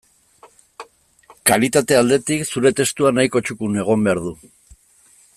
Kalitate 1.49 1.99
aldetik, 1.99 2.41
zure 2.53 2.71
testua 2.79 3.11
nahikoa 3.19 3.45
txukun 3.49 3.77
egon 3.83 4.07
behar 4.09 4.23
du. 4.29 4.33